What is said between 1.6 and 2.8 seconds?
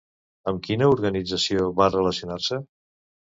va relacionar-se?